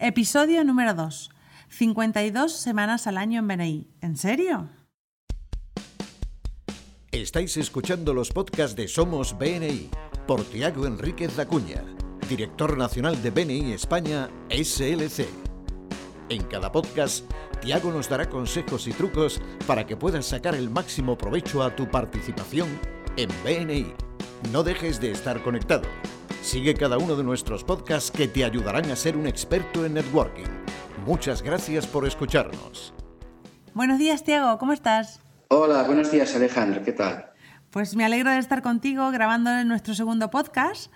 [0.00, 1.28] Episodio número 2.
[1.70, 3.88] 52 semanas al año en BNI.
[4.00, 4.68] ¿En serio?
[7.10, 9.90] Estáis escuchando los podcasts de Somos BNI
[10.28, 11.82] por Tiago Enríquez Acuña,
[12.28, 15.26] director nacional de BNI España SLC.
[16.28, 17.28] En cada podcast,
[17.60, 21.90] Tiago nos dará consejos y trucos para que puedas sacar el máximo provecho a tu
[21.90, 22.68] participación
[23.16, 23.92] en BNI.
[24.52, 25.88] No dejes de estar conectado.
[26.42, 30.46] Sigue cada uno de nuestros podcasts que te ayudarán a ser un experto en networking.
[31.04, 32.94] Muchas gracias por escucharnos.
[33.74, 35.20] Buenos días, Tiago, ¿cómo estás?
[35.48, 37.32] Hola, buenos días, Alejandro, ¿qué tal?
[37.70, 40.92] Pues me alegro de estar contigo grabando nuestro segundo podcast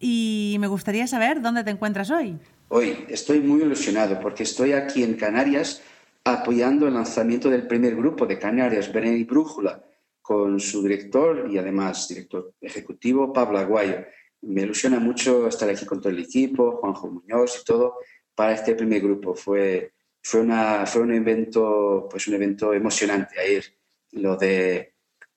[0.00, 2.38] y me gustaría saber dónde te encuentras hoy.
[2.68, 5.82] Hoy estoy muy ilusionado porque estoy aquí en Canarias
[6.24, 9.84] apoyando el lanzamiento del primer grupo de Canarias, Benelli Brújula,
[10.20, 14.04] con su director y además director ejecutivo, Pablo Aguayo.
[14.48, 17.96] Me ilusiona mucho estar aquí con todo el equipo, Juanjo Muñoz y todo,
[18.34, 19.34] para este primer grupo.
[19.34, 23.64] Fue, fue, una, fue un, evento, pues un evento emocionante ayer,
[24.12, 24.94] lo de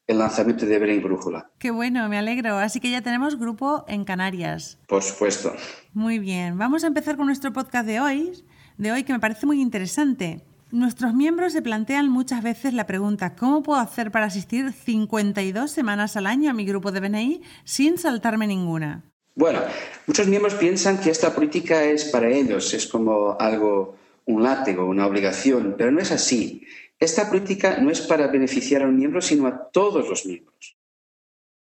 [0.07, 1.51] el lanzamiento de Benelli Brújula.
[1.57, 2.57] Qué bueno, me alegro.
[2.57, 4.79] Así que ya tenemos grupo en Canarias.
[4.87, 5.53] Por supuesto.
[5.93, 8.31] Muy bien, vamos a empezar con nuestro podcast de hoy,
[8.77, 10.43] de hoy que me parece muy interesante.
[10.71, 16.15] Nuestros miembros se plantean muchas veces la pregunta, ¿cómo puedo hacer para asistir 52 semanas
[16.15, 19.03] al año a mi grupo de BNI sin saltarme ninguna?
[19.35, 19.59] Bueno,
[20.07, 25.05] muchos miembros piensan que esta política es para ellos, es como algo, un látigo, una
[25.05, 26.65] obligación, pero no es así.
[26.97, 30.77] Esta política no es para beneficiar a un miembro, sino a todos los miembros.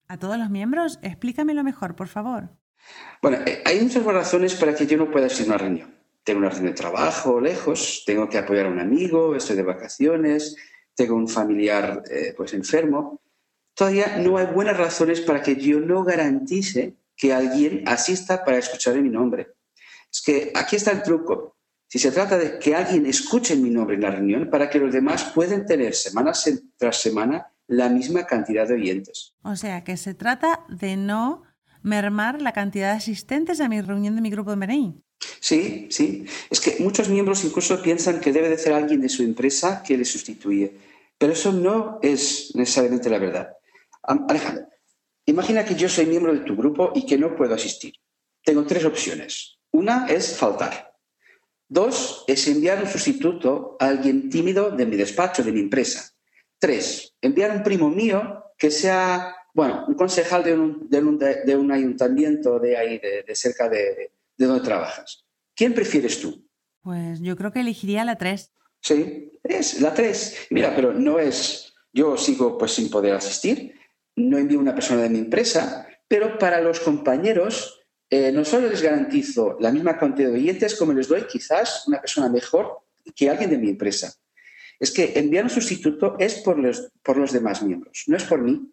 [0.07, 0.99] ¿A todos los miembros?
[1.01, 2.49] Explícamelo mejor, por favor.
[3.23, 6.39] Bueno, eh, hay muchas razones para que yo no pueda asistir a una reunión tengo
[6.39, 10.55] una reunión de trabajo lejos, tengo que apoyar a un amigo, estoy de vacaciones,
[10.95, 13.21] tengo un familiar eh, pues enfermo.
[13.73, 18.95] Todavía no hay buenas razones para que yo no garantice que alguien asista para escuchar
[19.01, 19.53] mi nombre.
[20.11, 21.57] Es que aquí está el truco.
[21.87, 24.91] Si se trata de que alguien escuche mi nombre en la reunión para que los
[24.91, 26.31] demás puedan tener semana
[26.77, 29.35] tras semana la misma cantidad de oyentes.
[29.43, 31.43] O sea, que se trata de no
[31.83, 34.93] mermar la cantidad de asistentes a mi reunión de mi grupo de MRI.
[35.39, 36.25] Sí, sí.
[36.49, 39.97] Es que muchos miembros incluso piensan que debe de ser alguien de su empresa que
[39.97, 40.77] le sustituye.
[41.17, 43.53] Pero eso no es necesariamente la verdad.
[44.01, 44.67] Alejandro,
[45.25, 47.93] imagina que yo soy miembro de tu grupo y que no puedo asistir.
[48.43, 49.57] Tengo tres opciones.
[49.71, 50.93] Una es faltar.
[51.67, 56.11] Dos es enviar un sustituto a alguien tímido de mi despacho, de mi empresa.
[56.59, 62.99] Tres, enviar un primo mío que sea, bueno, un concejal de un, ayuntamiento de ahí,
[62.99, 65.25] de cerca de, de dónde trabajas.
[65.55, 66.47] ¿Quién prefieres tú?
[66.81, 68.51] Pues yo creo que elegiría la 3.
[68.81, 70.47] Sí, es la 3.
[70.49, 73.79] Mira, pero no es, yo sigo pues sin poder asistir,
[74.15, 78.81] no envío una persona de mi empresa, pero para los compañeros eh, no solo les
[78.81, 82.79] garantizo la misma cantidad de oyentes como les doy quizás una persona mejor
[83.15, 84.13] que alguien de mi empresa.
[84.79, 88.41] Es que enviar un sustituto es por los, por los demás miembros, no es por
[88.41, 88.69] mí.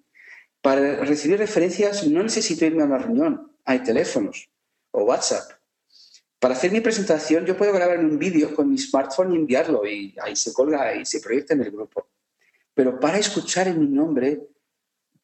[0.62, 4.50] Para recibir referencias no necesito irme a una reunión, hay teléfonos
[4.90, 5.60] o WhatsApp.
[6.38, 10.14] Para hacer mi presentación yo puedo grabar un vídeo con mi smartphone y enviarlo y
[10.22, 12.08] ahí se colga y se proyecta en el grupo.
[12.74, 14.48] Pero para escuchar en mi nombre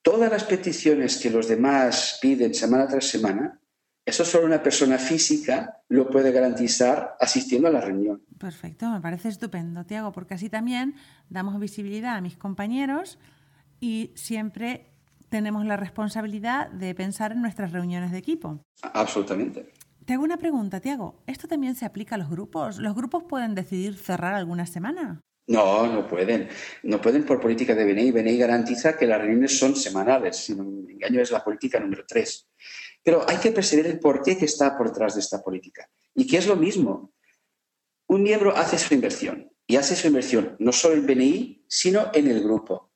[0.03, 3.61] todas las peticiones que los demás piden semana tras semana,
[4.05, 8.23] eso solo una persona física lo puede garantizar asistiendo a la reunión.
[8.39, 10.95] Perfecto, me parece estupendo, Tiago, porque así también
[11.29, 13.19] damos visibilidad a mis compañeros
[13.81, 14.96] y siempre
[15.29, 18.65] tenemos la responsabilidad de pensar en nuestras reuniones de equipo.
[18.83, 19.73] Absolutamente.
[20.05, 21.23] Te hago una pregunta, Tiago.
[21.27, 22.79] ¿Esto también se aplica a los grupos?
[22.79, 25.21] ¿Los grupos pueden decidir cerrar alguna semana?
[25.49, 26.49] No, no pueden.
[26.83, 28.13] No pueden por política de BNI.
[28.13, 30.37] BNI garantiza que las reuniones son semanales.
[30.37, 32.49] Si no me engaño, es la política número tres.
[33.03, 35.89] Pero hay que percibir el porqué que está por detrás de esta política.
[36.15, 37.13] Y que es lo mismo.
[38.09, 39.51] Un miembro hace su inversión.
[39.67, 42.93] Y hace su inversión no solo en BNI, sino en el grupo.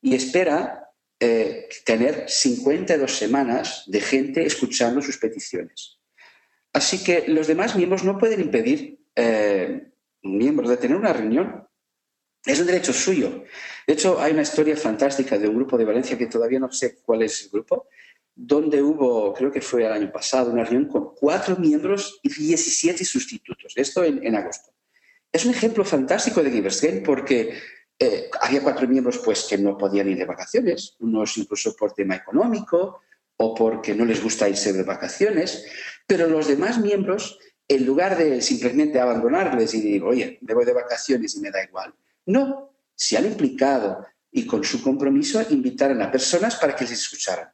[0.00, 0.83] Y espera
[1.20, 5.98] eh, tener 52 semanas de gente escuchando sus peticiones.
[6.72, 9.92] Así que los demás miembros no pueden impedir eh,
[10.22, 11.68] un miembro de tener una reunión.
[12.44, 13.44] Es un derecho suyo.
[13.86, 16.96] De hecho, hay una historia fantástica de un grupo de Valencia que todavía no sé
[17.02, 17.88] cuál es el grupo,
[18.34, 23.04] donde hubo, creo que fue el año pasado, una reunión con cuatro miembros y 17
[23.04, 23.72] sustitutos.
[23.76, 24.72] Esto en, agosto.
[25.32, 27.54] Es un ejemplo fantástico de Giversgate porque
[27.98, 32.16] eh, había cuatro miembros pues, que no podían ir de vacaciones, unos incluso por tema
[32.16, 33.00] económico
[33.36, 35.64] o porque no les gusta irse de vacaciones,
[36.06, 37.38] pero los demás miembros,
[37.68, 41.62] en lugar de simplemente abandonarles y decir, oye, me voy de vacaciones y me da
[41.62, 41.94] igual,
[42.26, 47.48] no, se han implicado y con su compromiso invitaron a personas para que les escucharan.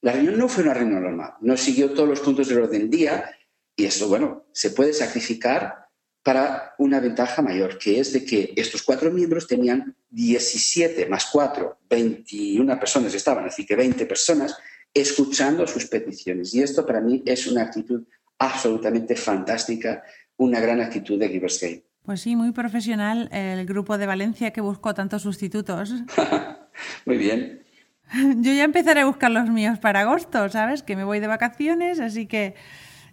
[0.00, 2.90] La reunión no fue una reunión normal, no siguió todos los puntos del orden del
[2.90, 3.30] día
[3.76, 5.81] y eso, bueno, se puede sacrificar
[6.22, 11.78] para una ventaja mayor, que es de que estos cuatro miembros tenían 17 más 4,
[11.90, 14.56] 21 personas estaban, así que 20 personas
[14.94, 16.54] escuchando sus peticiones.
[16.54, 18.04] Y esto para mí es una actitud
[18.38, 20.02] absolutamente fantástica,
[20.36, 21.84] una gran actitud de Giverscape.
[22.04, 25.92] Pues sí, muy profesional el grupo de Valencia que buscó tantos sustitutos.
[27.06, 27.62] muy bien.
[28.12, 30.82] Yo ya empezaré a buscar los míos para agosto, ¿sabes?
[30.82, 32.54] Que me voy de vacaciones, así que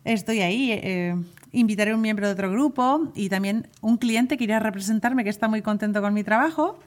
[0.03, 0.71] estoy ahí.
[0.71, 1.15] Eh,
[1.51, 5.23] invitaré a un miembro de otro grupo y también un cliente que irá a representarme
[5.23, 6.79] que está muy contento con mi trabajo.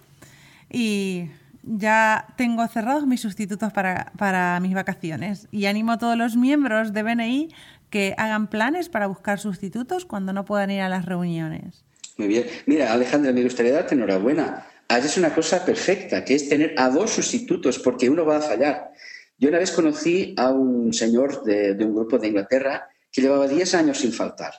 [0.70, 1.28] Y
[1.62, 5.48] ya tengo cerrados mis sustitutos para, para mis vacaciones.
[5.50, 7.48] Y animo a todos los miembros de BNI
[7.90, 11.84] que hagan planes para buscar sustitutos cuando no puedan ir a las reuniones.
[12.16, 12.46] Muy bien.
[12.66, 14.66] Mira, Alejandra, me gustaría darte enhorabuena.
[14.88, 18.92] Haces una cosa perfecta, que es tener a dos sustitutos, porque uno va a fallar.
[19.38, 23.46] Yo una vez conocí a un señor de, de un grupo de Inglaterra que llevaba
[23.46, 24.54] 10 años sin faltar.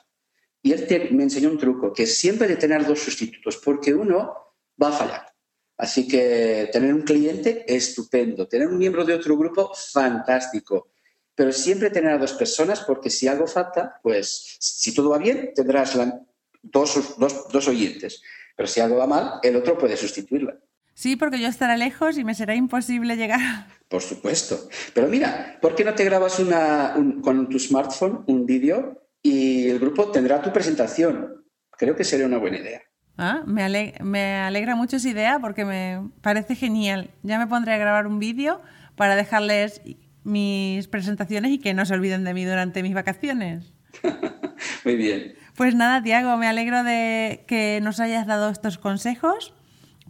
[0.62, 4.34] Y él me enseñó un truco, que es siempre de tener dos sustitutos, porque uno
[4.82, 5.34] va a fallar.
[5.76, 10.92] Así que tener un cliente estupendo, tener un miembro de otro grupo fantástico,
[11.34, 15.52] pero siempre tener a dos personas porque si algo falta, pues si todo va bien,
[15.54, 15.98] tendrás
[16.62, 18.22] dos, dos, dos oyentes,
[18.56, 20.56] pero si algo va mal, el otro puede sustituirla.
[20.94, 23.66] Sí, porque yo estaré lejos y me será imposible llegar.
[23.88, 24.68] Por supuesto.
[24.94, 29.80] Pero mira, ¿por qué no te grabas una, con tu smartphone un vídeo y el
[29.80, 31.44] grupo tendrá tu presentación?
[31.76, 32.82] Creo que sería una buena idea.
[33.18, 37.10] Ah, me, me alegra mucho esa idea porque me parece genial.
[37.22, 38.60] Ya me pondré a grabar un vídeo
[38.96, 39.80] para dejarles
[40.22, 43.74] mis presentaciones y que no se olviden de mí durante mis vacaciones.
[44.84, 45.34] Muy bien.
[45.56, 49.54] Pues nada, Tiago, me alegro de que nos hayas dado estos consejos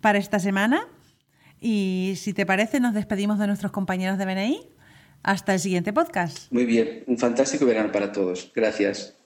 [0.05, 0.87] para esta semana.
[1.62, 4.61] Y si te parece, nos despedimos de nuestros compañeros de BNI.
[5.23, 6.53] Hasta el siguiente podcast.
[6.53, 8.53] Muy bien, un fantástico verano para todos.
[8.55, 9.17] Gracias.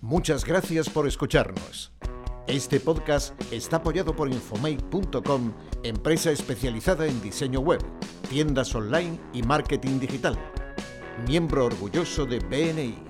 [0.00, 1.92] Muchas gracias por escucharnos.
[2.46, 7.80] Este podcast está apoyado por Infomake.com, empresa especializada en diseño web,
[8.28, 10.38] tiendas online y marketing digital.
[11.26, 13.09] Miembro orgulloso de BNI.